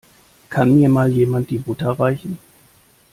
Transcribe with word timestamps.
Kann 0.49 0.75
mir 0.79 0.89
mal 0.89 1.11
jemand 1.11 1.51
die 1.51 1.59
Butter 1.59 1.91
reichen? 1.91 2.39